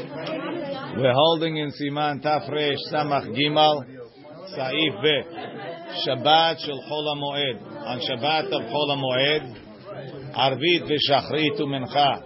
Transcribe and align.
We're 0.00 1.12
holding 1.14 1.56
in 1.56 1.70
Siman 1.70 2.22
Tafresh 2.22 2.78
Samach 2.92 3.28
Gimal 3.36 3.84
Saif 4.56 5.02
Be 5.02 5.22
Shabbat 6.06 6.56
Shel 6.64 6.80
Chol 6.90 7.16
Moed 7.16 7.62
on 7.86 8.00
Shabbat 8.00 8.46
of 8.46 8.62
Chol 8.70 8.96
Moed 8.96 9.44
Arvit 10.34 10.82
v'Shachrit 10.88 11.60
uMincha 11.60 12.22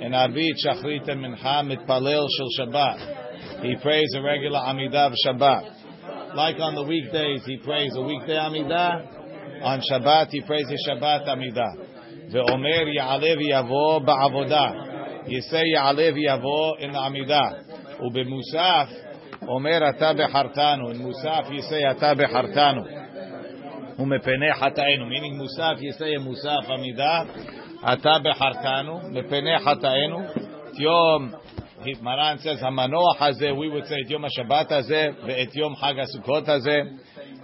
and 0.00 0.12
Arvit 0.12 0.54
Shachrit 0.64 1.08
and 1.08 1.24
Mitpalel 1.24 2.26
Shel 2.36 2.66
Shabbat. 2.66 3.62
He 3.62 3.76
prays 3.82 4.12
a 4.16 4.22
regular 4.22 4.58
Amidah 4.58 5.14
Shabbat. 5.26 6.34
Like 6.34 6.56
on 6.58 6.74
the 6.74 6.82
weekdays 6.82 7.42
he 7.46 7.56
prays 7.58 7.92
a 7.94 8.02
weekday 8.02 8.34
Amidah. 8.34 9.62
On 9.62 9.80
Shabbat 9.90 10.28
he 10.30 10.42
prays 10.42 10.66
a 10.68 10.90
Shabbat 10.90 11.26
Amidah. 11.26 12.32
ve'Omer 12.32 12.86
Ya'alev 12.94 13.40
Yavo 13.40 14.04
Ba'avodah. 14.04 14.83
יסי 15.26 15.66
יעלה 15.74 16.08
ויבוא 16.14 16.76
in 16.76 16.94
the 16.94 16.98
עמידה 16.98 17.48
ובמוסף 18.00 18.88
אומר 19.48 19.88
אתה 19.88 20.12
בחרתנו. 20.12 20.90
in 20.90 20.96
מוסף 20.96 21.46
יסי 21.52 21.90
אתה 21.90 22.14
בחרתנו. 22.14 22.82
ומפני 23.98 24.54
חטאינו. 24.54 25.04
meaning 25.04 25.34
מוסף 25.36 25.74
יסי 25.80 26.16
מוסף 26.16 26.70
עמידה. 26.78 27.22
אתה 27.92 28.16
בחרתנו. 28.24 29.00
מפני 29.10 29.58
חטאינו. 29.58 30.20
יום 30.78 31.30
מרן 32.02 32.36
says 32.38 32.66
המנוח 32.66 33.22
הזה 33.22 33.50
we 33.50 33.76
would 33.76 33.84
say 33.84 34.06
את 34.06 34.10
יום 34.10 34.24
השבת 34.24 34.72
הזה 34.72 35.08
ואת 35.26 35.56
יום 35.56 35.76
חג 35.76 35.98
הסוכות 35.98 36.48
הזה. 36.48 36.80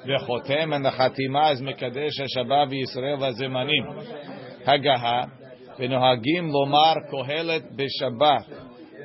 וחותם 0.06 0.72
and 0.72 0.86
the 0.86 0.91
חתימה 0.91 1.52
is 1.52 1.62
מקדש 1.62 2.20
השבת 2.20 2.69
בישראל 2.69 3.16
והזמנים. 3.20 3.84
הגהה 4.66 5.22
V'nohagim 5.80 6.51
lomar 6.51 7.11
kohelet 7.11 7.75
b'shabbat. 7.75 8.45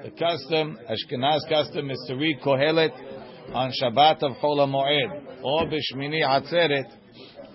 The 0.03 0.11
custom, 0.11 0.77
Ashkenaz 0.89 1.47
custom, 1.47 1.89
is 1.89 2.03
to 2.07 2.15
read 2.15 2.41
kohelet 2.45 2.91
on 3.53 3.71
Shabbat 3.81 4.21
of 4.23 4.33
Chol 4.43 4.59
HaMoed 4.59 5.41
or 5.41 5.67
b'shmini 5.67 6.21
atzeret 6.21 6.91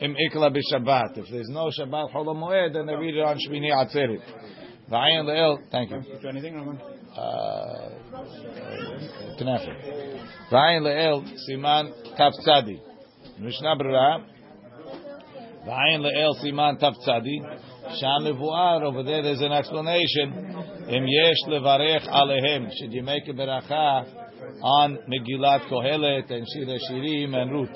im 0.01 0.17
ikla 0.17 0.51
b'shabbat. 0.51 1.19
If 1.19 1.27
there's 1.31 1.51
no 1.51 1.71
Shabbat 1.79 2.12
Chol 2.15 2.27
HaMoed, 2.35 2.73
then 2.73 2.87
they 2.87 2.95
read 2.95 3.15
it 3.15 3.21
on 3.21 3.37
shmini 3.37 3.71
atzeret. 3.71 4.23
V'ayin 4.91 5.25
le'el, 5.25 5.59
thank 5.71 5.91
you. 5.91 6.03
Do 6.21 6.29
anything, 6.29 6.55
Roman? 6.55 6.81
Uh, 7.17 7.91
Tenafik. 9.39 9.77
V'ayin 10.51 10.83
le'el, 10.83 11.25
siman 11.49 11.93
taftzadi. 12.19 12.81
Mishnah 13.39 13.77
Brera. 13.77 14.25
V'ayin 15.67 16.01
le'el, 16.01 16.34
siman 16.43 16.81
taftzadi. 16.81 17.70
Sham 17.99 18.23
Mevuar, 18.23 18.83
over 18.83 19.03
there 19.03 19.23
there's 19.23 19.41
an 19.41 19.53
explanation. 19.53 20.33
Im 20.89 21.07
yesh 21.07 21.37
levarech 21.49 22.07
alehem. 22.09 22.71
Should 22.79 22.93
you 22.93 23.03
make 23.03 23.27
a 23.27 23.33
beracha 23.33 24.07
on 24.63 24.99
Megillat 25.09 25.69
Kohelet 25.69 26.31
and 26.31 26.47
Shira 26.53 26.79
Shirim 26.89 27.35
and 27.35 27.51
Ruth? 27.51 27.71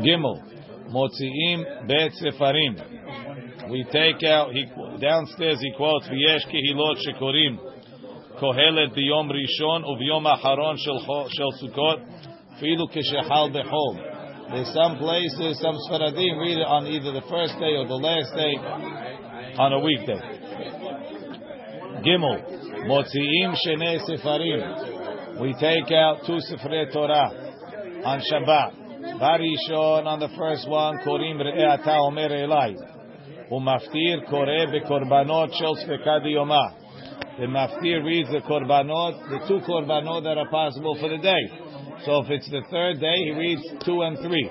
Gimel. 0.00 0.42
Motziim 0.90 1.88
bet 1.88 2.12
sefarim. 2.22 3.70
We 3.70 3.84
take 3.90 4.22
out, 4.22 4.52
he, 4.52 4.66
downstairs 5.00 5.58
he 5.60 5.72
quotes, 5.76 6.06
V'yesh 6.06 6.46
kehilot 6.46 6.98
shekorim. 7.04 7.58
Kohelet 8.40 8.96
biyom 8.96 9.28
rishon 9.30 9.82
uviyom 9.84 10.24
acharon 10.24 10.76
shel 10.78 11.28
shel 11.30 11.52
Sukkot. 11.60 12.04
Filu 12.60 12.86
keshehal 12.94 13.50
behol. 13.52 14.15
There's 14.50 14.72
some 14.72 14.96
places, 14.98 15.58
some 15.60 15.74
Sfaradim 15.90 16.38
read 16.38 16.58
it 16.58 16.66
on 16.66 16.86
either 16.86 17.12
the 17.12 17.26
first 17.28 17.58
day 17.58 17.74
or 17.74 17.86
the 17.86 17.98
last 17.98 18.30
day 18.34 18.54
on 19.58 19.72
a 19.72 19.80
weekday. 19.80 20.22
Gimel, 22.06 22.38
Motziim 22.86 23.56
Shene 23.58 23.98
Sefarim. 24.06 25.40
We 25.40 25.52
take 25.54 25.90
out 25.90 26.20
two 26.26 26.38
Sefrei 26.46 26.92
Torah 26.92 27.30
on 28.04 28.22
Shabbat. 28.30 29.18
Barishon 29.18 30.06
on 30.06 30.20
the 30.20 30.28
first 30.38 30.68
one, 30.68 30.98
Korim 30.98 31.42
Re'ata 31.42 31.98
Omer 32.06 32.28
Elai. 32.28 32.76
Kore 33.48 34.66
Bekorbanot 34.70 35.58
Shel 35.58 35.76
Svekadi 35.76 36.34
Yomah. 36.34 36.86
The 37.38 37.46
Maftir 37.46 38.04
reads 38.04 38.30
the 38.30 38.40
Korbanot, 38.48 39.28
the 39.28 39.46
two 39.48 39.60
Korbanot 39.66 40.22
that 40.22 40.38
are 40.38 40.48
possible 40.48 40.96
for 41.00 41.08
the 41.08 41.18
day. 41.18 41.65
So 42.04 42.20
if 42.20 42.30
it's 42.30 42.50
the 42.50 42.62
third 42.70 43.00
day, 43.00 43.16
he 43.24 43.32
reads 43.32 43.62
two 43.84 44.02
and 44.02 44.18
three. 44.18 44.50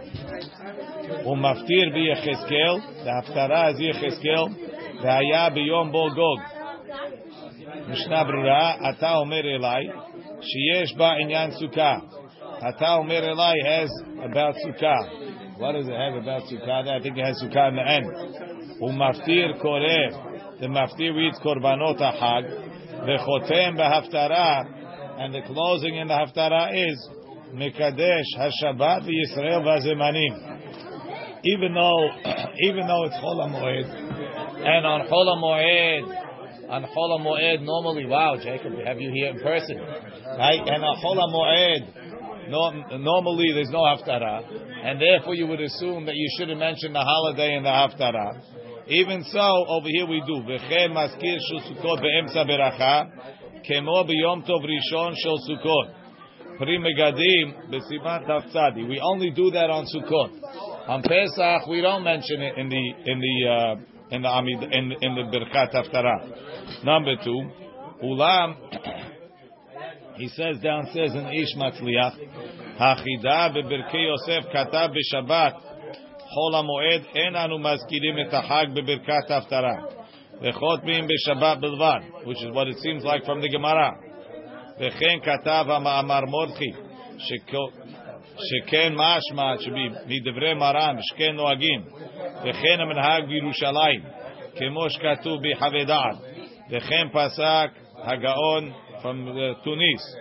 Umaftir 1.25 1.91
bi 1.93 2.09
Yecheskel, 2.09 3.03
the 3.03 3.11
Haftara 3.11 3.73
is 3.73 3.79
Yecheskel, 3.79 5.01
the 5.01 5.07
Haya 5.07 5.51
biyom 5.51 5.91
bo 5.91 6.09
Gog. 6.13 6.39
Mishnah 7.87 8.25
Brura, 8.25 8.81
Ata 8.81 9.17
Omer 9.19 9.43
Elai, 9.43 9.83
Sheyesh 10.39 10.97
ba 10.97 11.15
inyan 11.21 11.53
Sukkah. 11.61 12.01
Ata 12.61 12.97
Omer 12.99 13.21
Elai 13.21 13.55
has 13.63 13.91
about 14.23 14.55
Sukkah. 14.55 15.59
What 15.59 15.73
does 15.73 15.87
it 15.87 15.93
have 15.93 16.15
about 16.15 16.43
Sukkah? 16.43 16.87
I 16.87 17.01
think 17.01 17.17
it 17.17 17.25
has 17.25 17.41
Sukkah 17.43 17.69
in 17.69 17.75
the 17.75 17.87
end. 17.87 18.81
Umaftir 18.81 19.61
Koreh, 19.61 20.59
the 20.59 20.67
Maftir 20.67 21.15
reads 21.15 21.39
Korbanot 21.39 21.99
HaHag, 21.99 23.05
the 23.05 23.17
Chotem 23.19 23.77
b'Haftara, 23.77 24.65
and 25.19 25.33
the 25.33 25.41
closing 25.47 25.95
in 25.95 26.07
the 26.07 26.13
Haftara 26.13 26.91
is 26.91 27.09
Mekadesh 27.55 28.25
Hashabbat 28.37 29.07
Yisrael 29.07 29.63
Vazemanim. 29.63 31.39
Even 31.43 31.73
though, 31.73 32.09
even 32.67 32.85
though 32.85 33.05
it's 33.05 33.15
Chol 33.15 33.39
Moed, 33.47 33.87
and 34.65 34.85
on 34.85 35.07
Chol 35.07 35.27
Moed, 35.39 36.69
on 36.69 36.83
Chol 36.83 37.19
Moed 37.21 37.61
normally, 37.63 38.05
wow, 38.05 38.35
Jacob, 38.41 38.73
we 38.75 38.83
have 38.83 38.99
you 38.99 39.09
here 39.13 39.29
in 39.29 39.39
person, 39.39 39.77
right? 39.77 40.59
And 40.59 40.83
on 40.83 40.97
Chol 41.01 41.15
Moed, 41.31 42.49
no, 42.49 42.97
normally 42.97 43.51
there's 43.53 43.69
no 43.69 43.79
Haftarah, 43.79 44.43
and 44.83 44.99
therefore 44.99 45.35
you 45.35 45.47
would 45.47 45.61
assume 45.61 46.05
that 46.07 46.15
you 46.15 46.27
shouldn't 46.37 46.59
mention 46.59 46.91
the 46.91 46.99
holiday 46.99 47.55
in 47.55 47.63
the 47.63 47.69
Haftarah. 47.69 48.41
Even 48.87 49.23
so, 49.31 49.65
over 49.69 49.87
here 49.87 50.05
we 50.07 50.21
do. 50.27 50.43
V'chen 50.43 50.91
maskir 50.91 51.37
shel 51.39 51.61
Sukkot 51.71 52.01
be'emsa 52.01 52.45
beracha, 52.45 53.09
kemo 53.67 54.03
b'yom 54.05 54.45
tov 54.45 54.61
rishon 54.61 55.15
shel 55.23 55.39
Sukkot. 55.49 56.04
Pri 56.57 56.77
Megadim 56.79 57.69
b'siman 57.69 58.25
taftzadi. 58.25 58.87
We 58.87 58.99
only 59.01 59.31
do 59.31 59.51
that 59.51 59.69
on 59.69 59.85
Sukkot. 59.85 60.31
On 60.87 61.01
Pesach, 61.01 61.67
we 61.67 61.81
don't 61.81 62.03
mention 62.03 62.41
it 62.41 62.57
in 62.57 62.69
the 62.69 63.11
in 63.11 63.19
the 63.19 63.49
uh, 63.49 64.15
in 64.15 64.21
the 64.21 64.29
Amid 64.29 64.63
in, 64.63 64.91
in 65.01 65.15
the 65.15 65.37
Birkat 65.37 65.73
Haftarah. 65.73 66.83
Number 66.83 67.15
two, 67.23 67.49
Ulam. 68.03 68.55
He 70.17 70.29
says 70.29 70.59
downstairs 70.63 71.11
in 71.13 71.27
Ish 71.27 71.57
Matzliach, 71.57 72.15
Hachida 72.79 73.51
bebirkei 73.53 74.07
Yosef 74.07 74.49
katav 74.49 74.93
b'Shabbat 74.95 75.59
Chol 76.33 76.53
HaMoed 76.53 77.05
en 77.17 77.35
anu 77.35 77.57
mazkirim 77.57 78.25
et 78.25 78.31
ha'Hag 78.31 78.69
bebirkat 78.69 79.29
Haftarah. 79.29 79.83
V'chotmim 80.41 81.09
b'Shabbat 81.09 81.61
b'lvad, 81.61 82.25
which 82.25 82.41
is 82.41 82.53
what 82.53 82.69
it 82.69 82.77
seems 82.77 83.03
like 83.03 83.25
from 83.25 83.41
the 83.41 83.49
Gemara. 83.49 84.04
וכן 84.80 85.18
כתב 85.22 85.64
המאמר 85.68 86.20
מורדכי, 86.20 86.72
שכן 88.38 88.92
משמע 88.94 89.54
מדברי 90.06 90.54
מרן, 90.54 90.96
שכן 91.00 91.32
נוהגים, 91.32 91.82
וכן 92.44 92.80
המנהג 92.80 93.24
בירושלים, 93.28 94.00
כמו 94.56 94.90
שכתוב 94.90 95.40
בחווי 95.42 95.84
דעת, 95.84 96.16
וכן 96.70 97.08
פסק 97.12 97.70
הגאון 97.96 98.72
from 99.02 99.28
תוניס, 99.64 100.16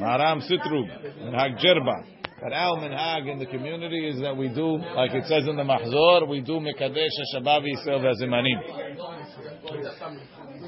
מרם 0.00 0.38
סטרוג, 0.40 0.88
מנהג 1.20 1.52
ג'רבה. 1.62 2.16
But 2.38 2.52
our 2.52 2.76
minhag 2.76 3.32
in 3.32 3.38
the 3.38 3.46
community 3.46 4.08
is 4.08 4.20
that 4.20 4.36
we 4.36 4.48
do, 4.48 4.76
like 4.94 5.14
it 5.14 5.24
says 5.24 5.48
in 5.48 5.56
the 5.56 5.62
Mahzor, 5.62 6.28
we 6.28 6.42
do 6.42 6.60
Mekadesh 6.60 7.08
HaShabbat 7.34 7.62
Yisrael 7.64 8.00
V'Azimanim. 8.04 8.60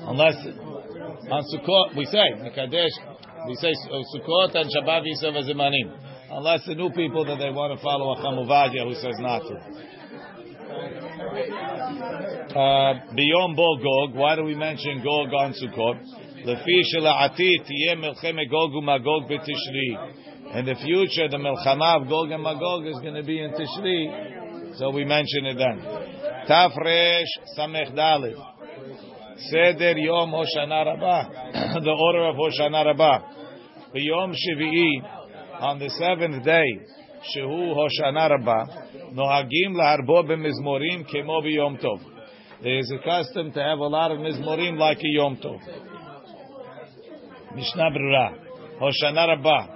Unless 0.09 0.47
on 1.32 1.44
Sukkot 1.54 1.96
we 1.98 2.06
say 2.06 2.34
Mekadesh, 2.42 2.92
we 3.48 3.56
say 3.56 3.74
Sukkot 4.16 4.56
and 4.56 4.70
Shabbat 4.70 5.04
Yisrael 5.06 5.34
V'Azimanim. 5.38 6.00
Unless 6.32 6.66
the 6.66 6.76
new 6.76 6.90
people 6.92 7.26
that 7.26 7.38
they 7.38 7.52
want 7.52 7.78
to 7.78 7.84
follow 7.84 8.14
a 8.14 8.16
Chacham 8.18 8.40
Ovadia 8.42 8.84
who 8.88 8.96
says 8.96 9.16
not 9.20 9.42
to. 9.44 9.56
Uh, 12.54 12.94
beyond 13.16 13.56
Bo 13.56 13.78
Gog, 13.78 14.16
why 14.16 14.36
do 14.36 14.44
we 14.44 14.56
mention 14.56 15.04
Gog 15.04 15.34
on 15.34 15.54
Sukkot? 15.54 16.00
Shela'ati 16.46 17.62
Tiyeh 17.66 17.96
Melcheme 17.98 18.50
Gog 18.50 18.72
u'Magog 18.72 19.30
b'Tishri. 19.30 20.58
In 20.58 20.66
the 20.66 20.76
future, 20.76 21.28
the 21.30 21.38
Melchama 21.38 22.02
of 22.02 22.10
Gog 22.10 22.32
and 22.32 22.44
Magog 22.44 22.86
is 22.86 23.00
going 23.02 23.16
to 23.16 23.24
be 23.24 23.40
in 23.40 23.52
Tishri, 23.52 24.78
so 24.78 24.90
we 24.90 25.06
mention 25.06 25.46
it 25.46 25.58
then. 25.58 25.82
Dalit. 27.96 28.53
Seder 29.38 29.98
Yom 29.98 30.32
Hoshana 30.32 30.86
Rabbah. 30.86 31.80
the 31.84 31.92
order 31.92 32.26
of 32.30 32.36
Hoshana 32.36 32.86
Rabbah. 32.86 33.20
Yom 33.96 34.34
Shvi'i, 34.34 35.62
on 35.62 35.80
the 35.80 35.90
seventh 35.90 36.44
day, 36.44 36.66
Shehu 37.36 37.76
Hoshana 37.76 38.30
Rabbah, 38.30 38.66
Nohagim 39.14 39.76
laharbo 39.76 40.24
b'mizmorim 40.28 41.06
kemo 41.10 41.44
b'yom 41.44 41.84
tov. 41.84 42.14
There 42.64 42.80
is 42.80 42.90
a 42.92 43.04
custom 43.04 43.52
to 43.52 43.60
have 43.62 43.80
a 43.80 43.88
lot 43.88 44.12
of 44.12 44.20
mizmorim 44.20 44.78
like 44.78 45.00
a 45.00 45.08
Yom 45.08 45.36
Tov. 45.36 45.60
Mishnah 47.54 47.92
Brura. 47.92 48.38
Hoshana 48.80 49.28
Rabbah. 49.28 49.68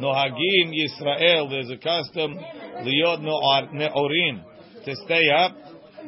Nohagim 0.00 0.72
Yisrael. 0.72 1.48
There's 1.48 1.70
a 1.70 1.76
custom 1.76 2.36
liot 2.80 3.72
ne'orim 3.72 4.42
to 4.84 4.96
stay 5.04 5.30
up. 5.30 5.52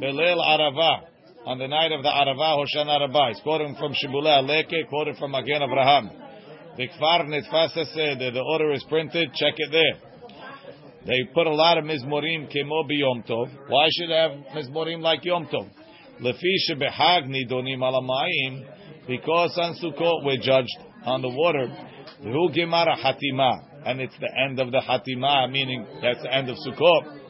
Belel 0.01 0.39
Arava. 0.39 1.03
On 1.46 1.58
the 1.58 1.69
night 1.69 1.93
of 1.93 2.02
the 2.02 2.08
Arava, 2.08 2.56
Hoshana 2.56 3.00
Rabbah. 3.00 3.29
It's 3.32 3.41
quoting 3.43 3.76
from 3.79 3.93
Shibbolei 3.93 4.41
HaLeket, 4.41 4.88
quoted 4.88 5.19
from 5.19 5.32
Magen 5.32 5.61
Abraham. 5.61 6.08
The 6.79 6.88
Kfar 6.88 7.29
Netfasa 7.29 7.85
said 7.93 8.19
the 8.19 8.41
order 8.41 8.73
is 8.73 8.82
printed. 8.88 9.29
Check 9.35 9.52
it 9.58 9.70
there. 9.70 10.00
They 11.05 11.20
put 11.35 11.46
a 11.46 11.55
lot 11.55 11.76
of 11.76 11.85
mizmorim 11.85 12.49
kemo 12.50 12.87
Yom 12.88 13.25
Tov. 13.29 13.50
Why 13.69 13.88
should 13.93 14.08
they 14.08 14.14
have 14.14 14.31
mizmorim 14.56 15.00
like 15.00 15.23
Yom 15.26 15.46
Tov? 15.49 15.69
Lefi 16.23 16.55
shebehag 16.67 17.29
nidonim 17.29 17.81
alamayim. 17.81 19.06
Because 19.06 19.52
on 19.58 19.75
Sukkot 19.75 20.25
we're 20.25 20.41
judged 20.41 20.79
on 21.05 21.20
the 21.20 21.29
water. 21.29 21.69
Hu 22.23 22.50
gemara 22.55 22.96
hatima. 22.96 23.85
And 23.85 24.00
it's 24.00 24.17
the 24.19 24.31
end 24.46 24.58
of 24.61 24.70
the 24.70 24.81
hatima, 24.81 25.52
meaning 25.52 25.87
that's 26.00 26.23
the 26.23 26.35
end 26.35 26.49
of 26.49 26.56
Sukkot. 26.67 27.24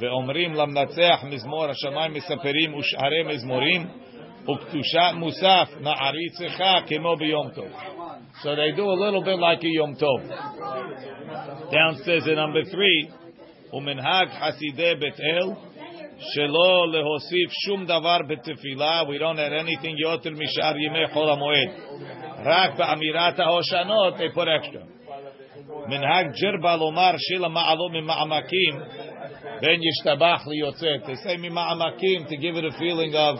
ואומרים 0.00 0.54
למנצח 0.54 1.24
מזמור 1.24 1.64
השמיים 1.64 2.12
מספרים 2.14 2.74
ושערי 2.74 3.22
מזמורים 3.26 3.86
וקדושת 4.42 5.12
מוסף 5.14 5.68
מעריצך 5.80 6.64
כמו 6.86 7.16
ביום 7.16 7.50
טוב. 7.54 7.68
So 8.42 8.54
they 8.54 8.72
do 8.76 8.84
a 8.90 8.98
little 9.04 9.22
bit 9.22 9.38
like 9.38 9.62
a 9.62 9.68
Yom 9.68 9.94
Tov. 9.96 10.20
Downstairs 11.70 12.26
in 12.26 12.36
number 12.36 12.64
three, 12.64 13.10
Umenhag 13.72 14.28
Hasideh 14.40 14.98
Betel, 14.98 15.56
Shelo 16.20 16.86
lehosif 16.92 17.50
shum 17.64 17.86
davar 17.86 18.22
betefila. 18.28 19.08
We 19.08 19.18
don't 19.18 19.38
add 19.38 19.54
anything 19.54 19.96
yoter 20.04 20.32
mishar 20.32 20.76
yimei 20.76 21.10
chol 21.14 21.28
hamoed. 21.34 22.44
Rak 22.44 22.76
ba'amirat 22.76 23.38
hoshanot 23.38 24.18
they 24.18 24.28
put 24.34 24.46
extra. 24.48 24.82
Minhag 25.88 26.34
jirba 26.36 26.76
lomar 26.78 27.16
shila 27.18 27.48
ma'alot 27.48 27.92
mima'amakim 27.92 29.13
ben 29.61 29.79
yishtabach 29.79 30.45
liyotzet. 30.47 31.05
They 31.07 31.15
say 31.15 31.37
mima'amakim 31.37 32.27
to 32.29 32.37
give 32.37 32.55
it 32.55 32.65
a 32.65 32.71
feeling 32.77 33.15
of 33.15 33.39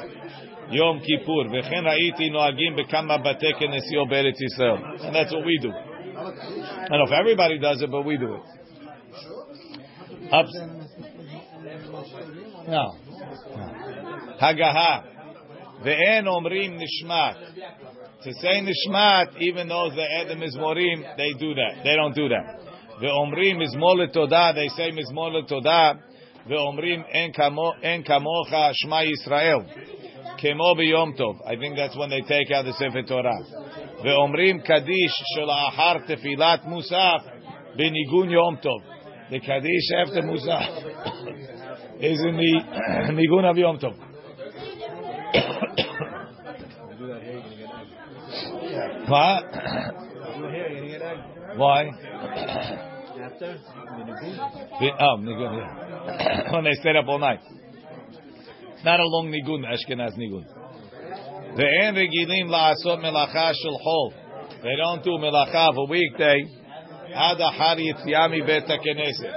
Yom 0.72 1.00
Kippur. 1.00 1.50
V'chen 1.50 1.84
ha'iti 1.84 2.32
noagim 2.32 2.76
bekama 2.78 3.24
bate 3.24 3.54
kenesio 3.60 4.06
beretz 4.10 4.40
Yisrael. 4.42 5.06
And 5.06 5.16
that's 5.16 5.32
what 5.34 5.46
we 5.46 5.60
do. 5.62 5.72
I 5.72 6.88
don't 6.90 7.00
know 7.00 7.06
if 7.06 7.12
everybody 7.12 7.60
does 7.60 7.82
it, 7.82 7.92
but 7.92 8.04
we 8.04 8.18
do 8.18 8.36
it. 8.36 8.42
Up. 10.32 10.46
No. 12.68 12.96
Hagaha. 14.42 15.04
Ve'en 15.84 16.26
omrim 16.26 16.80
nishmat. 16.80 17.36
To 18.24 18.34
say 18.34 18.62
nishmat, 18.62 19.40
even 19.40 19.68
though 19.68 19.92
the 19.94 20.04
Edom 20.20 20.42
is 20.42 20.56
morim, 20.56 21.16
they 21.18 21.34
do 21.38 21.54
that. 21.54 21.84
They 21.84 21.96
don't 21.96 22.16
do 22.16 22.30
that. 22.30 22.60
Ve'omrim 23.02 23.62
is 23.62 23.76
todah. 23.76 24.56
They 24.56 24.68
say 24.70 24.92
mizmor 24.92 25.48
todah. 25.50 26.00
Ve'omrim 26.48 27.04
en 27.12 28.04
kamocha 28.04 28.72
shma 28.84 29.04
Yisrael. 29.04 29.66
Kemo 30.42 30.76
b'yom 30.76 31.18
tov. 31.18 31.36
I 31.46 31.56
think 31.56 31.76
that's 31.76 31.98
when 31.98 32.10
they 32.10 32.22
take 32.22 32.52
out 32.52 32.66
the 32.66 33.04
Torah. 33.08 33.32
Ve'omrim 34.04 34.66
kaddish 34.66 35.14
shel 35.36 35.50
ahar 35.50 36.06
tefilat 36.08 36.66
musaf 36.66 37.22
b'nigun 37.78 38.32
yom 38.32 38.58
tov. 38.64 38.82
The 39.32 39.40
kaddish 39.40 39.92
after 39.98 40.22
musaf 40.22 40.70
is 42.00 42.20
in 42.20 42.38
the 42.38 42.62
nigun 43.12 43.50
of 43.50 43.58
yom 43.58 43.80
tov. 43.80 44.15
What? 49.08 49.44
Why? 51.58 51.90
After? 53.22 53.58
Oh, 55.00 55.18
nigun, 55.20 56.54
when 56.54 56.64
they 56.66 56.74
stayed 56.74 56.96
up 56.96 57.08
all 57.08 57.20
night 57.20 57.40
It's 58.74 58.84
not 58.84 59.00
a 59.00 59.06
long 59.06 59.32
nigun, 59.32 59.64
Ashkenaz 59.66 60.18
nigun. 60.18 60.46
Ve'en 61.56 61.96
regilim 61.96 62.50
la'asot 62.50 63.00
melacha 63.00 63.54
shel 63.54 63.80
chol. 63.86 64.14
They 64.62 64.76
don't 64.76 65.04
do 65.04 65.12
melacha 65.12 65.70
of 65.70 65.78
a 65.78 65.86
weekday. 65.86 66.44
Ad 67.14 67.40
ahar 67.40 67.78
yitziami 67.78 68.46
bet 68.46 68.68
ha'keneset. 68.68 69.36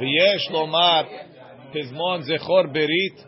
V'yesh 0.00 0.50
lomar 0.52 1.04
pizmon 1.74 2.22
zechor 2.28 2.66
berit 2.74 3.24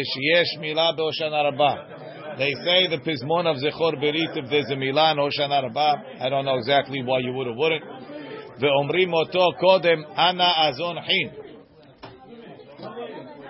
ksheyesh 0.00 0.58
milah 0.60 0.94
be'Hoshana 0.96 1.44
Rabbah. 1.50 1.76
They 2.38 2.52
say 2.64 2.86
the 2.88 2.98
pizmon 2.98 3.46
of 3.46 3.56
zechor 3.56 3.94
berit 3.96 4.36
if 4.36 4.50
there's 4.50 4.70
a 4.70 4.74
milah 4.74 5.12
in 5.12 5.18
Hoshana. 5.18 5.74
I 6.20 6.28
don't 6.28 6.44
know 6.44 6.56
exactly 6.58 7.02
why 7.02 7.20
you 7.20 7.32
would 7.32 7.46
or 7.46 7.54
wouldn't. 7.56 7.84
Ve'omrim 8.60 9.12
oto 9.14 9.52
kodem 9.62 10.04
ana 10.16 10.52
azon 10.58 11.02
hin. 11.02 11.30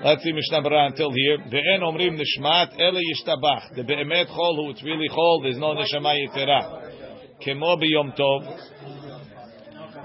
Let's 0.04 0.22
see 0.22 0.32
Mishnah 0.32 0.62
Berurah 0.62 0.86
until 0.88 1.10
here. 1.10 1.38
Omrim 1.38 2.16
nishmat 2.16 2.78
ele 2.78 3.00
yishtabach. 3.00 3.74
The 3.74 3.82
be'emet 3.82 4.28
chol 4.28 4.56
who 4.56 4.70
it's 4.70 4.82
really 4.84 5.08
chol, 5.08 5.42
there's 5.42 5.58
no 5.58 5.74
b'yom 7.76 8.14
tov. 8.16 8.42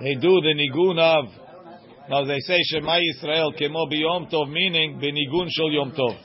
They 0.02 0.16
do 0.16 0.42
the 0.42 0.54
nigun 0.58 0.98
of, 0.98 1.26
now 2.10 2.26
they 2.26 2.40
say 2.40 2.58
Shema 2.64 3.00
Yisrael 3.00 3.58
kemo 3.60 3.92
b'yom 3.92 4.32
tov, 4.32 4.52
meaning 4.52 5.00
b'nigun 5.00 5.48
shel 5.50 5.72
yom 5.72 5.92
tov. 5.92 6.18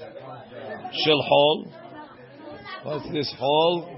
Shel 1.04 1.22
chol. 1.30 1.72
What's 2.84 3.10
this 3.12 3.32
chol? 3.40 3.92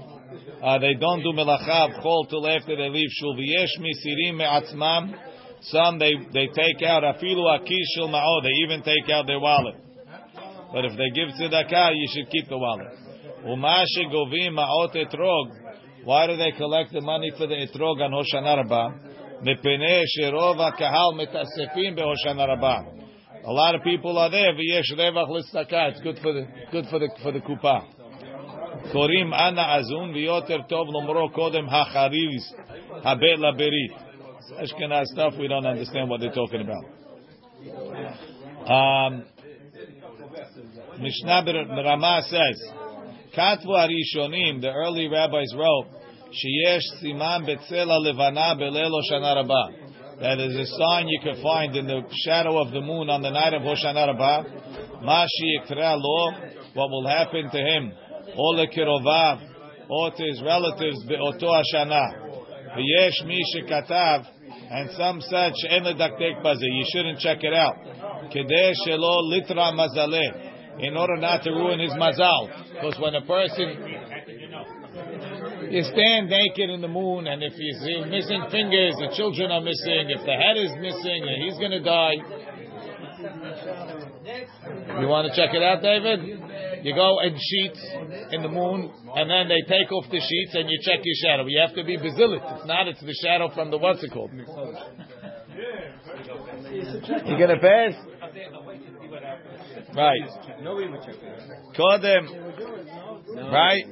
Uh, 0.61 0.77
they 0.79 0.93
don't 0.95 1.23
do 1.23 1.31
melacha 1.31 1.89
of 1.89 2.03
chol 2.03 2.29
till 2.29 2.47
after 2.47 2.75
they 2.75 2.89
leave 2.89 3.09
shul. 3.11 3.35
V'yesh 3.35 3.79
misirim 3.79 4.37
me'atzmam. 4.37 5.15
Some 5.61 5.99
they, 5.99 6.13
they 6.33 6.47
take 6.47 6.81
out 6.85 7.03
afilu 7.03 7.45
akishil 7.45 8.09
ma'od. 8.09 8.43
They 8.43 8.53
even 8.63 8.81
take 8.81 9.09
out 9.11 9.27
their 9.27 9.39
wallet. 9.39 9.75
But 10.71 10.85
if 10.85 10.97
they 10.97 11.09
give 11.09 11.29
tzedakah, 11.29 11.91
you 11.95 12.07
should 12.13 12.29
keep 12.29 12.47
the 12.47 12.57
wallet. 12.57 12.87
Umashi 13.45 14.05
govim 14.13 14.53
ma'ot 14.53 14.95
etrog. 14.95 16.03
Why 16.03 16.27
do 16.27 16.37
they 16.37 16.51
collect 16.51 16.93
the 16.93 17.01
money 17.01 17.31
for 17.37 17.47
the 17.47 17.55
etrog 17.55 18.01
on 18.01 18.11
Hoshana 18.11 18.57
Rabbah? 18.57 19.08
Mepene 19.43 20.03
sherova 20.17 20.71
kahal 20.77 21.13
metasefim 21.13 21.97
beHoshana 21.97 22.47
Rabbah. 22.47 22.83
A 23.45 23.51
lot 23.51 23.75
of 23.75 23.83
people 23.83 24.17
are 24.17 24.29
there. 24.29 24.53
V'yesh 24.53 24.91
revach 24.97 25.29
l'tzedakah. 25.29 25.91
It's 25.91 26.01
good 26.01 26.19
for 26.21 26.33
the 26.33 26.47
good 26.71 26.85
for 26.89 26.99
the 26.99 27.09
for 27.23 27.31
the 27.31 27.39
azun 29.61 30.13
v'yoter 30.13 30.69
tov 30.69 30.87
lomro 30.89 31.29
kodem 31.33 31.67
hachariz 31.69 32.53
habet 33.05 33.37
laberit. 33.37 33.93
Ashkenaz 34.57 35.05
stuff, 35.05 35.33
we 35.39 35.47
don't 35.47 35.65
understand 35.65 36.09
what 36.09 36.19
they're 36.19 36.31
talking 36.31 36.61
about. 36.61 36.83
Um, 38.67 39.25
Mishnah 40.99 41.43
says, 42.23 42.61
the 43.35 44.71
early 44.73 45.07
rabbis 45.07 45.53
wrote, 45.55 45.87
That 50.19 50.37
is 50.39 50.55
a 50.55 50.65
sign 50.77 51.07
you 51.07 51.19
can 51.23 51.41
find 51.41 51.75
in 51.75 51.87
the 51.87 52.01
shadow 52.25 52.59
of 52.61 52.71
the 52.71 52.81
moon 52.81 53.09
on 53.09 53.23
the 53.23 53.31
night 53.31 53.53
of 53.55 53.63
Hoshana 53.63 54.13
Rabbah. 54.13 54.43
Mashi 55.01 55.57
Lo, 55.69 56.31
what 56.75 56.89
will 56.91 57.07
happen 57.07 57.49
to 57.49 57.57
him? 57.57 57.91
Ole 58.35 58.67
Kirovav, 58.67 59.41
or 59.89 60.11
to 60.11 60.23
his 60.23 60.41
relatives, 60.43 61.03
Be'oto 61.07 61.49
Hashana. 61.49 62.05
V'yesh 62.77 63.25
Mi 63.25 63.41
Shekatav, 63.55 64.27
and 64.69 64.91
some 64.91 65.21
said 65.21 65.53
she'en 65.57 65.83
ledaktek 65.83 66.43
baze. 66.43 66.61
You 66.61 66.85
shouldn't 66.93 67.19
check 67.19 67.39
it 67.41 67.53
out. 67.55 67.75
Kedeh 68.29 68.73
shelo 68.85 69.23
litra 69.33 69.73
mazaleh. 69.73 70.45
In 70.79 70.95
order 70.95 71.17
not 71.17 71.43
to 71.43 71.49
ruin 71.49 71.79
his 71.79 71.93
mazal. 71.93 72.49
Because 72.73 72.99
when 73.01 73.15
a 73.15 73.21
person 73.21 73.88
you 75.69 75.83
stand 75.83 76.29
naked 76.29 76.69
in 76.69 76.81
the 76.81 76.87
moon, 76.87 77.27
and 77.27 77.43
if 77.43 77.53
he's 77.53 77.79
missing 78.09 78.43
fingers, 78.51 78.95
the 78.97 79.13
children 79.15 79.51
are 79.51 79.61
missing. 79.61 80.09
If 80.09 80.25
the 80.25 80.33
head 80.33 80.57
is 80.57 80.71
missing, 80.81 81.23
he's 81.45 81.57
going 81.57 81.71
to 81.71 81.83
die. 81.83 82.17
You 85.01 85.07
want 85.07 85.27
to 85.27 85.35
check 85.35 85.53
it 85.53 85.61
out, 85.61 85.81
David? 85.81 86.39
You 86.83 86.95
go 86.95 87.19
and 87.19 87.35
sheets 87.35 87.79
in 88.31 88.41
the 88.41 88.49
moon, 88.49 88.91
and 89.15 89.29
then 89.29 89.47
they 89.49 89.61
take 89.67 89.91
off 89.91 90.05
the 90.09 90.19
sheets 90.19 90.55
and 90.55 90.69
you 90.69 90.79
check 90.83 90.99
your 91.03 91.15
shadow. 91.21 91.45
You 91.45 91.59
have 91.59 91.75
to 91.75 91.83
be 91.83 91.97
basilit. 91.97 92.61
If 92.61 92.65
not, 92.65 92.87
it's 92.87 93.01
the 93.01 93.13
shadow 93.21 93.49
from 93.53 93.71
the 93.71 93.77
what's 93.77 94.03
it 94.03 94.11
called? 94.11 94.31
You 94.31 94.45
gonna 97.37 97.59
pass? 97.59 97.93
Right. 99.95 100.29
Kodem. 101.75 102.27
Right. 103.51 103.85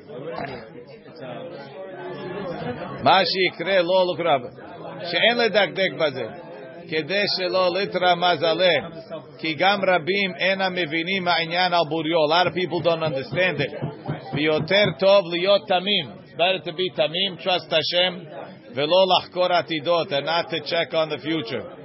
מה 3.03 3.19
שיקרה 3.25 3.81
לא 3.81 4.05
לוקרב, 4.07 4.41
שאין 5.11 5.37
לדקדק 5.37 5.91
בזה, 5.99 6.25
כדי 6.89 7.23
שלא 7.37 7.73
לתרמז 7.73 8.43
עליהם, 8.43 8.83
כי 9.37 9.53
גם 9.53 9.79
רבים 9.87 10.35
אינם 10.35 10.73
מבינים 10.75 11.27
העניין 11.27 11.73
על 11.73 11.81
בוריו. 11.89 12.17
A 12.17 12.29
lot 12.29 12.47
of 12.47 12.53
people 12.55 12.81
don't 12.81 13.03
understand 13.03 13.61
it. 13.61 13.85
ויותר 14.33 14.83
טוב 14.99 15.25
להיות 15.31 15.61
תמים. 15.67 16.05
Better 16.37 16.69
to 16.69 16.71
be 16.71 16.95
תמים, 16.95 17.35
trust 17.39 17.73
השם, 17.73 18.19
ולא 18.75 19.05
לחקור 19.17 19.53
עתידות, 19.53 20.07
and 20.11 20.25
not 20.25 20.49
to 20.49 20.59
check 20.59 20.93
on 20.93 21.09
the 21.09 21.17
future. 21.17 21.77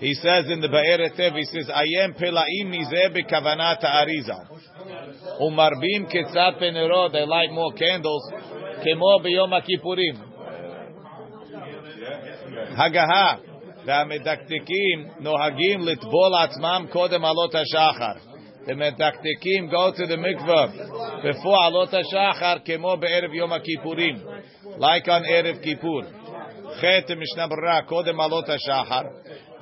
He 0.00 0.12
says 0.14 0.50
in 0.50 0.60
the 0.60 0.68
Be'er 0.68 0.98
Heitev. 0.98 1.36
he 1.36 1.44
says, 1.44 1.70
I 1.70 1.84
am 2.02 2.14
Pelaim 2.14 2.66
Mizeh 2.66 3.14
Bekavanat 3.14 3.82
Arizal. 3.84 4.44
Umarbim 5.40 6.12
Ketzat 6.12 6.60
Penero, 6.60 7.10
they 7.10 7.24
light 7.24 7.50
more 7.50 7.72
candles. 7.72 8.22
Kemo 8.82 9.12
biyom 9.24 9.50
ha'kippurim. 9.52 10.16
Hagaha, 12.76 13.38
והמדקדקים 13.84 15.08
נוהגים 15.20 15.80
לטבול 15.80 16.34
עצמם 16.44 16.86
קודם 16.90 17.24
עלות 17.24 17.54
השחר. 17.54 18.34
The 18.66 18.74
מדקדקים 18.74 19.70
go 19.70 19.92
to 19.92 20.06
the 20.06 20.16
mikvah 20.16 20.68
before 21.22 21.64
עלות 21.64 21.94
השחר 21.94 22.54
כמו 22.64 22.96
בערב 22.96 23.34
יום 23.34 23.52
הכיפורים, 23.52 24.16
like 24.78 25.06
on 25.06 25.22
ערב 25.28 25.56
כיפור. 25.62 26.02
חטא 26.74 27.14
משנה 27.14 27.46
ברירה 27.46 27.82
קודם 27.82 28.20
עלות 28.20 28.48
השחר, 28.48 29.02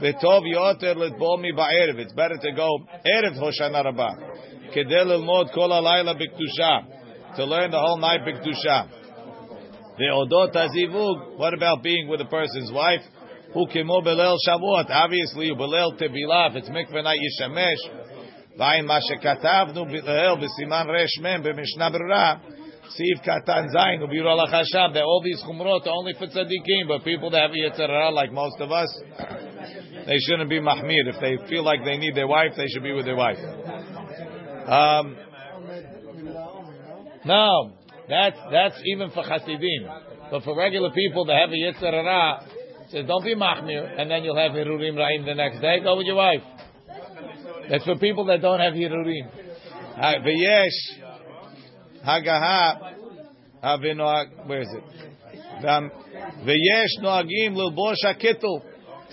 וטוב 0.00 0.46
יותר 0.46 0.92
לטבול 0.94 1.40
מבערב. 1.42 1.98
It's 1.98 2.12
better 2.12 2.38
to 2.42 2.56
go 2.56 2.68
ערב 3.04 3.42
הושענא 3.42 3.78
רבה, 3.78 4.08
כדי 4.72 5.04
ללמוד 5.04 5.50
כל 5.50 5.72
הלילה 5.72 6.12
בקדושה, 6.12 6.76
to 7.34 7.40
learn 7.40 7.70
the 7.70 7.80
whole 7.80 8.00
night 8.00 8.26
בקדושה. 8.26 8.82
Ve'odot 9.98 10.54
hazivug. 10.54 11.38
What 11.38 11.54
about 11.54 11.82
being 11.82 12.08
with 12.08 12.20
a 12.20 12.26
person's 12.26 12.70
wife? 12.72 13.02
Obviously, 13.54 15.46
you 15.46 15.54
belel 15.54 15.98
to 15.98 16.08
be 16.08 16.24
If 16.24 16.56
it's 16.56 16.68
mikveh 16.70 17.04
night, 17.04 17.18
yishamesh. 17.20 17.82
V'ain 18.58 18.86
ma 18.86 19.00
belel 19.86 20.38
b'siman 20.38 20.88
resh 20.88 21.18
mem 21.20 21.42
b'mishnah. 21.42 22.40
Siv 22.98 23.22
Katan 23.24 23.70
Zain, 23.70 24.00
Ubirol 24.02 24.46
Hashab, 24.48 24.92
that 24.94 25.02
all 25.02 25.22
these 25.24 25.40
chumrot 25.42 25.86
are 25.86 25.90
only 25.90 26.14
for 26.14 26.26
tzaddikim, 26.26 26.88
but 26.88 27.04
people 27.04 27.30
that 27.30 27.42
have 27.42 27.50
Yetzirah, 27.52 28.12
like 28.12 28.32
most 28.32 28.60
of 28.60 28.72
us, 28.72 29.00
they 30.06 30.18
shouldn't 30.18 30.50
be 30.50 30.60
mahmir. 30.60 31.06
If 31.06 31.20
they 31.20 31.38
feel 31.48 31.62
like 31.62 31.84
they 31.84 31.96
need 31.96 32.14
their 32.14 32.26
wife, 32.26 32.52
they 32.56 32.66
should 32.66 32.82
be 32.82 32.92
with 32.92 33.06
their 33.06 33.16
wife. 33.16 33.38
Um, 34.66 35.16
no, 37.24 37.72
that's 38.12 38.38
that's 38.50 38.80
even 38.84 39.10
for 39.10 39.24
chasidim. 39.24 39.88
But 40.30 40.42
for 40.44 40.56
regular 40.56 40.90
people 40.90 41.24
that 41.26 41.36
have 41.36 41.50
a 41.50 41.54
yitzhara, 41.54 42.46
says, 42.90 43.06
don't 43.06 43.24
be 43.24 43.34
machmir, 43.34 43.98
and 43.98 44.10
then 44.10 44.22
you'll 44.22 44.36
have 44.36 44.52
hirurim 44.52 44.94
ra'im 44.96 45.24
the 45.24 45.34
next 45.34 45.60
day. 45.60 45.80
Go 45.80 45.96
with 45.96 46.06
your 46.06 46.16
wife. 46.16 46.42
That's 47.70 47.84
for 47.84 47.96
people 47.96 48.26
that 48.26 48.42
don't 48.42 48.60
have 48.60 48.74
hirurim. 48.74 49.30
V'yesh 49.98 50.98
hagaha 52.06 52.94
avinoag. 53.62 54.46
Where 54.46 54.60
is 54.60 54.68
it? 54.72 54.84
V'yesh 55.64 57.02
noagim 57.02 57.54
lilbosh 57.54 58.02
hakittul. 58.04 58.62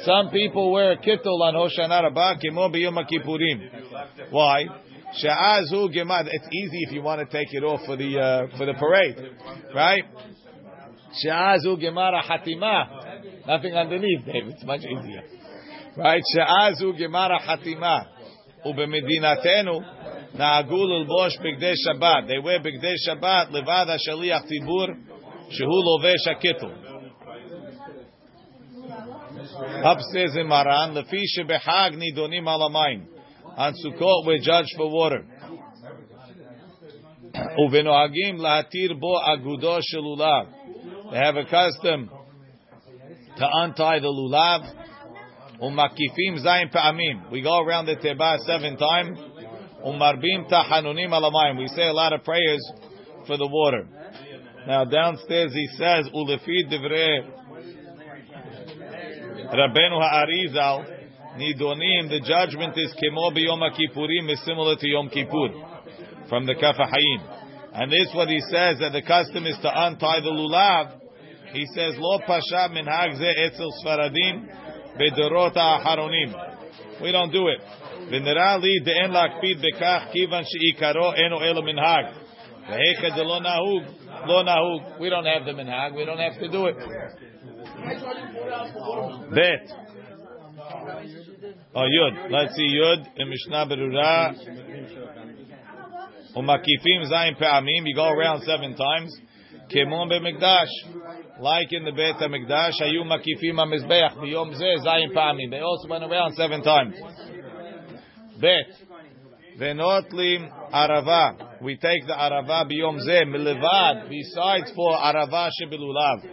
Some 0.04 0.30
people 0.32 0.72
wear 0.72 0.92
a 0.94 0.98
kittul 0.98 1.42
on 1.42 1.54
Hoshana 1.54 2.04
Rabbah 2.04 2.36
kimo 2.42 2.70
b'yom 2.70 2.98
kippurim. 3.10 4.32
Why? 4.32 4.66
Sha'azu 5.23 5.95
gemad. 5.95 6.29
It's 6.31 6.49
easy 6.53 6.79
if 6.87 6.93
you 6.93 7.03
want 7.03 7.21
to 7.21 7.27
take 7.27 7.53
it 7.53 7.63
off 7.63 7.81
for 7.87 7.97
the 7.97 8.19
uh, 8.19 8.57
for 8.57 8.67
the 8.67 8.75
parade, 8.75 9.17
right? 9.75 10.03
Sha'azu 11.25 11.79
gemara 11.81 12.23
hatimah. 12.23 13.47
Nothing 13.47 13.75
underneath, 13.75 14.25
David. 14.27 14.55
It's 14.55 14.65
much 14.65 14.81
easier. 14.81 15.23
Right? 15.97 16.23
She'azu 16.33 16.93
gemara 16.99 17.39
hatima. 17.41 18.07
ובמדינתנו 18.67 19.81
נהגו 20.35 20.87
ללבוש 20.87 21.39
בגדי 21.39 21.73
שבת. 21.77 22.25
They 22.29 22.41
wear 22.45 22.63
בגדי 22.63 22.95
שבת 22.99 23.49
לבד 23.51 23.87
השליח 23.89 24.43
ציבור 24.43 24.87
שהוא 25.51 25.85
לובש 25.85 26.29
הכתר. 26.29 26.85
Upstairs 29.83 30.35
in 30.37 30.49
Maran, 30.49 30.95
לפי 30.95 31.21
שבחג 31.27 31.91
נידונים 31.95 32.49
על 32.49 32.63
המים. 32.63 33.05
On 33.58 33.74
Sukkot, 33.74 34.28
we 34.28 34.40
judge 34.40 34.68
for 34.78 34.90
water. 34.90 35.26
Lahatir 38.38 39.00
bo 39.00 39.20
agudo. 39.28 39.80
They 41.12 41.18
have 41.18 41.36
a 41.36 41.44
custom 41.46 42.10
to 43.38 43.48
untie 43.54 44.00
the 44.00 44.08
lulav. 44.08 44.76
Umakifim 45.62 46.46
zayin 46.46 46.72
pa'amim. 46.74 47.32
We 47.32 47.42
go 47.42 47.60
around 47.60 47.86
the 47.88 47.96
teba 47.96 48.38
seven 48.40 48.78
times. 48.78 49.20
Umarbim 49.86 50.50
alamayim. 50.52 51.58
We 51.58 51.68
say 51.68 51.88
a 51.88 51.94
lot 51.94 52.14
of 52.14 52.24
prayers 52.24 52.72
for 53.28 53.38
the 53.38 53.48
water. 53.48 53.88
Now 54.68 54.86
downstairs 54.86 55.54
he 55.54 55.68
says, 55.78 56.10
ulefid 56.14 56.72
divrei 56.72 57.40
Rabbeinu 59.54 60.00
Ha'arizal. 60.00 60.99
nidonim. 61.39 62.09
The 62.09 62.21
judgment 62.21 62.77
is 62.77 62.95
kemo 62.95 63.31
b'yom 63.33 63.63
kippurim 63.73 64.31
is 64.31 64.45
similar 64.45 64.77
to 64.77 64.89
Yom 64.89 65.09
Kippur 65.09 65.49
from 66.29 66.47
the 66.47 66.55
Kaf 66.55 66.77
HaChaim. 66.77 67.41
And 67.73 67.91
this 67.91 68.09
what 68.15 68.29
he 68.29 68.41
says 68.41 68.79
that 68.81 68.93
the 68.93 69.03
custom 69.03 69.47
is 69.47 69.59
to 69.63 69.71
untie 69.73 70.21
the 70.21 70.31
lulav 70.31 71.01
he 71.55 71.65
says, 71.67 71.95
Lo 71.99 72.19
pasha 72.27 72.69
minhag 72.69 73.17
ze 73.17 73.31
etzel 73.47 73.71
sfaradim 73.81 74.43
bedorot 74.99 75.55
ha'acharonim. 75.55 77.01
We 77.01 77.13
don't 77.13 77.31
do 77.31 77.49
it. 77.49 77.63
ונראה 78.11 78.57
לי 78.57 78.81
דאין 78.85 79.11
להקפיד 79.11 79.59
בכך 79.61 80.03
כיוון 80.13 80.43
שעיקרו 80.45 81.13
אינו 81.13 81.41
אלו 81.43 81.63
מנהג. 81.63 82.07
והיכא 82.69 83.09
דלא 83.09 83.41
נהוג, 83.41 83.83
לא 84.27 84.43
נהוג. 84.43 84.83
We 84.99 85.09
don't 85.11 85.25
have 85.25 85.45
the 85.47 85.53
minhag, 85.53 85.95
we 85.95 86.05
don't 86.05 86.19
have 86.19 86.39
to 86.41 86.49
do 86.49 86.67
it. 86.67 86.77
Bet. 89.31 89.88
Oh, 91.76 91.82
Yud. 91.82 92.32
Let's 92.32 92.56
see 92.56 92.68
Yud 92.68 93.06
in 93.18 93.30
Mishnah 93.30 93.66
Berurah. 93.68 94.34
Umakifim 96.36 97.12
zayin 97.12 97.38
pe'amim. 97.38 97.86
You 97.86 97.96
go 97.96 98.10
around 98.10 98.42
seven 98.44 98.76
times. 98.76 99.16
Kemon 99.74 100.10
be'mikdash 100.10 100.68
like 101.40 101.72
in 101.72 101.86
the 101.86 101.92
Beit 101.92 102.16
HaMikdash, 102.16 102.82
Hayu 102.82 103.04
Makifim 103.04 103.56
HaMizbeach, 103.56 104.18
Biyom 104.18 104.54
Zeh, 104.60 104.86
Zayin 104.86 105.14
Pamim. 105.16 105.50
They 105.50 105.60
also 105.60 105.88
went 105.88 106.04
around 106.04 106.34
seven 106.34 106.62
times. 106.62 106.96
Bet. 108.40 108.66
Venotlim 109.60 110.72
Arava. 110.74 111.62
We 111.62 111.76
take 111.78 112.06
the 112.08 112.14
Arava 112.14 112.70
Biyom 112.70 113.00
Zeh, 113.08 113.24
Milevad, 113.26 114.10
besides 114.10 114.72
for 114.76 114.98
Arava 114.98 115.50
Shebilulav. 115.62 116.26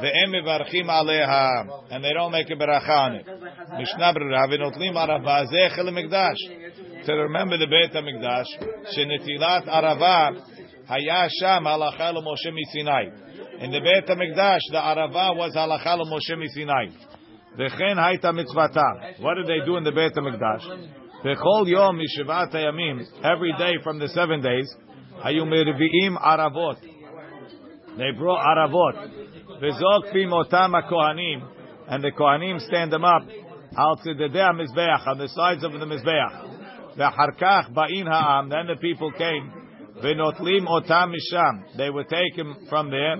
Ve'em 0.00 0.28
Mevarchim 0.28 0.86
Aleha. 0.86 1.84
And 1.90 2.04
they 2.04 2.12
don't 2.12 2.32
make 2.32 2.48
a 2.50 2.54
beracha 2.54 2.88
on 2.88 3.14
it. 3.16 3.26
Mishnah 3.78 4.14
Berurah, 4.14 4.48
Venotlim 4.48 4.94
Arava 4.94 5.46
Zeh 5.46 5.74
Chel 5.74 5.86
To 7.06 7.12
remember 7.12 7.58
the 7.58 7.66
Beit 7.66 7.92
HaMikdash, 7.92 8.46
Shenetilat 8.96 9.66
Arava, 9.68 10.40
Haya 10.86 11.28
Sham 11.40 11.64
Halacha 11.64 12.14
Moshe 12.14 12.50
Misinai. 12.52 13.62
In 13.62 13.70
the 13.72 13.80
Beit 13.80 14.06
HaMikdash, 14.06 14.60
the 14.70 14.78
Arava 14.78 15.36
was 15.36 15.54
halacha 15.54 15.98
Moshe 16.06 16.36
Misinai. 16.36 16.92
V'chen 17.58 17.96
haita 17.96 18.32
mitzvata. 18.32 19.20
What 19.20 19.34
did 19.34 19.46
they 19.46 19.64
do 19.64 19.76
in 19.76 19.84
the 19.84 19.92
Beit 19.92 20.14
HaMikdash? 20.14 21.24
V'chol 21.24 21.66
yom 21.68 21.98
mishivat 21.98 22.52
hayamim. 22.52 23.02
Every 23.24 23.52
day 23.58 23.74
from 23.82 23.98
the 23.98 24.08
seven 24.08 24.40
days, 24.40 24.72
hayu 25.24 25.42
mirvi'im 25.42 26.16
aravot. 26.20 26.80
They 27.96 28.10
brought. 28.18 29.08
V'zok 29.62 30.12
pim 30.12 30.30
otam 30.30 30.74
kohanim, 30.90 31.48
And 31.88 32.02
the 32.02 32.10
kohanim 32.10 32.60
stand 32.60 32.92
them 32.92 33.04
up. 33.04 33.22
Al 33.76 33.96
tzededei 33.96 34.52
mizbeach 34.54 35.06
on 35.06 35.18
the 35.18 35.28
sides 35.28 35.64
of 35.64 35.72
the 35.72 35.78
mizbeach. 35.78 36.96
V'harkach 36.96 37.72
ba'in 37.74 38.06
ha'am. 38.06 38.48
Then 38.48 38.66
the 38.68 38.76
people 38.76 39.10
came. 39.12 39.52
V'notlim 40.02 40.66
otam 40.66 41.12
misham. 41.12 41.76
They 41.76 41.90
would 41.90 42.08
take 42.08 42.36
him 42.36 42.56
from 42.68 42.90
there. 42.90 43.16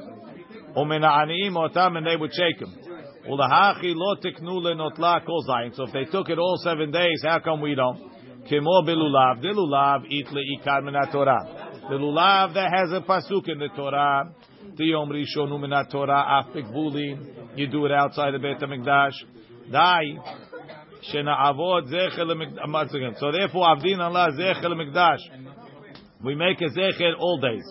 Umena'aniim 0.77 1.53
otam, 1.53 1.97
and 1.97 2.07
they 2.07 2.17
would 2.17 2.33
shake 2.33 2.61
him. 2.61 2.73
Ulahachi 3.29 3.95
lo 3.97 4.17
tiknu 4.17 4.61
lenotla 4.63 5.25
kol 5.25 5.45
zayin. 5.49 5.75
So 5.75 5.85
if 5.85 5.93
they 5.93 6.05
took 6.05 6.29
it 6.29 6.39
all 6.39 6.59
seven 6.63 6.91
days, 6.91 7.23
how 7.25 7.41
come 7.41 7.61
we 7.61 7.75
don't? 7.75 7.99
Kimo 8.49 8.83
belulav. 8.83 9.41
The 9.41 9.49
lulav 9.49 10.07
eat 10.09 10.27
leikar 10.27 10.83
minat 10.83 11.11
Torah. 11.11 11.73
The 11.89 11.97
lulav 11.97 12.55
that 12.55 12.71
has 12.73 12.93
a 12.93 13.01
pasuk 13.01 13.49
in 13.49 13.59
the 13.59 13.69
Torah. 13.75 14.33
The 14.77 14.85
yom 14.85 15.09
rishonu 15.09 15.59
minat 15.59 15.91
Torah 15.91 16.45
bulim. 16.55 17.57
You 17.57 17.67
do 17.69 17.87
it 17.87 17.93
outside 17.93 18.35
the 18.35 18.39
Beit 18.39 18.59
HaMikdash. 18.59 19.13
Dai. 19.71 20.05
Shena'avod 21.13 21.93
zechel 21.93 22.31
mikdash. 22.33 23.19
So 23.19 23.31
therefore, 23.33 23.67
avdin 23.77 23.99
Allah 23.99 24.31
zechel 24.39 24.75
mikdash. 24.75 25.23
We 26.23 26.35
make 26.35 26.61
a 26.61 26.71
zechel 26.71 27.15
all 27.19 27.39
days. 27.39 27.65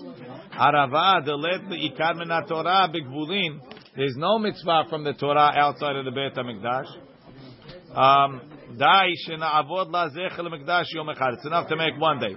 Arava 0.53 1.21
delet 1.25 1.71
ikar 1.71 2.15
min 2.15 2.29
Torah 2.47 2.87
bigvulin. 2.93 3.59
There's 3.95 4.15
no 4.17 4.39
mitzvah 4.39 4.85
from 4.89 5.03
the 5.03 5.13
Torah 5.13 5.51
outside 5.55 5.95
of 5.95 6.05
the 6.05 6.11
Beit 6.11 6.35
Hamikdash. 6.35 6.87
Dai 8.77 9.07
shena'avod 9.27 9.91
lazech 9.91 10.37
lemikdash 10.37 10.93
yom 10.93 11.07
echad. 11.07 11.33
It's 11.33 11.45
enough 11.45 11.67
to 11.69 11.75
make 11.75 11.97
one 11.99 12.19
day. 12.19 12.35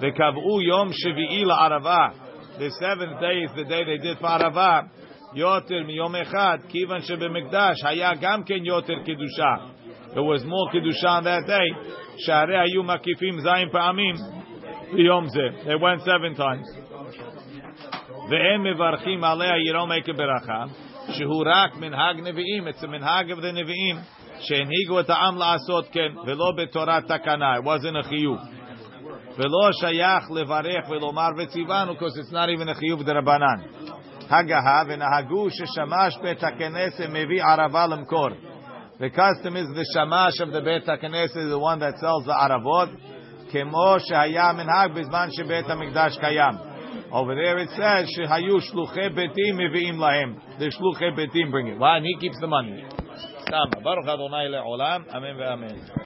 The 0.00 0.06
V'kav'u 0.06 0.62
yom 0.66 0.92
shevi'i 0.92 1.44
la'arava. 1.44 2.12
The 2.58 2.70
seventh 2.80 3.20
day 3.20 3.42
is 3.44 3.50
the 3.56 3.64
day 3.64 3.84
they 3.84 3.98
did 3.98 4.18
for 4.18 4.28
arava. 4.28 4.90
Yoter 5.35 5.85
miyom 5.85 6.13
echad. 6.23 6.69
Kivan 6.71 7.01
shebemikdash 7.01 7.81
haya 7.83 8.15
gam 8.19 8.43
ken 8.43 8.65
yoter 8.65 9.05
kedusha. 9.07 10.13
There 10.13 10.23
was 10.23 10.43
more 10.45 10.69
kedusha 10.71 11.05
on 11.05 11.23
that 11.23 11.47
day. 11.47 11.67
Sharei 12.27 12.57
hayu 12.57 12.83
makifim 12.83 13.39
zayin 13.45 13.71
pa'amim. 13.71 14.17
Yom 14.93 15.27
zeh. 15.27 15.65
They 15.65 15.75
went 15.75 16.01
seven 16.01 16.35
times. 16.35 16.67
Ve'em 18.29 18.61
mevarchim 18.61 19.23
alea. 19.23 19.57
You 19.61 19.73
don't 19.73 19.89
make 19.89 20.07
a 20.07 20.11
beracha. 20.11 20.69
Shehu 21.11 21.45
rak 21.45 21.73
minhag 21.73 22.19
nevi'im. 22.19 22.67
It's 22.67 22.83
a 22.83 22.87
minhag 22.87 23.31
of 23.31 23.41
the 23.41 23.51
nevi'im. 23.51 24.03
שהנהיגו 24.41 24.99
את 24.99 25.09
העם 25.09 25.37
לעשות 25.37 25.87
כן, 25.91 26.09
ולא 26.25 26.51
בתורת 26.57 27.11
תקנה, 27.11 27.57
it 27.57 27.63
wasn't 27.63 28.05
a 28.05 28.07
חיוב. 28.07 28.39
ולא 29.37 29.71
שייך 29.71 30.31
לברך 30.31 30.89
ולומר 30.89 31.29
וציוונו, 31.37 31.93
because 31.93 32.17
it's 32.17 32.31
not 32.31 32.49
even 32.49 32.69
a 32.69 32.73
חיוב 32.73 33.03
דרבנן. 33.03 33.61
Hagaha 34.30 34.86
v'nahagu 34.88 35.50
sheshamash 35.50 36.20
bet 36.22 36.38
hakeneset 36.38 37.10
mevi 37.10 37.40
arava. 37.40 38.36
The 38.98 39.10
custom 39.10 39.56
is 39.56 39.68
the 39.68 39.84
shamash 39.94 40.40
of 40.40 40.52
the 40.52 40.62
bet 40.62 40.84
hakeneset 40.84 41.44
is 41.44 41.50
the 41.50 41.58
one 41.58 41.78
that 41.80 41.98
sells 41.98 42.24
the 42.24 42.32
aravot. 42.32 42.96
Kemo 43.52 44.00
shehaya 44.10 44.52
minhag 44.54 44.94
bizman 44.96 45.30
shebet 45.38 45.66
hamikdash 45.66 46.18
kayam. 46.18 47.12
Over 47.12 47.34
there 47.36 47.58
it 47.58 47.70
says 47.70 48.08
shehayu 48.18 48.60
betim 49.14 49.54
meviim 49.54 49.96
lahem. 49.96 50.58
The 50.58 50.72
shluche 50.72 51.16
betim 51.16 51.50
bring 51.52 51.68
it. 51.68 51.78
Why? 51.78 51.98
And 51.98 52.06
he 52.06 52.16
keeps 52.18 52.38
the 52.40 52.48
money. 52.48 52.84
Baruch 53.84 54.08
Adonai 54.08 54.48
le'olam. 54.50 55.06
Amen 55.14 55.36
ve'amen. 55.36 55.90